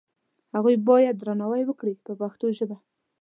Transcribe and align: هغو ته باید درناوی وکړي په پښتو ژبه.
هغو 0.55 0.71
ته 0.77 0.83
باید 0.89 1.15
درناوی 1.21 1.63
وکړي 1.65 1.93
په 2.05 2.11
پښتو 2.21 2.45
ژبه. 2.57 2.77